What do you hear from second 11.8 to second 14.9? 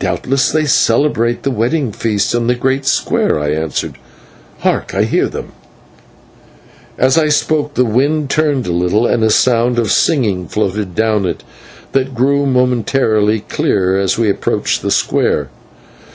that grew momentarily clearer as we approached the